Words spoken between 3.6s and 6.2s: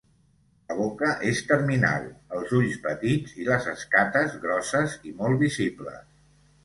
escates grosses i molt visibles.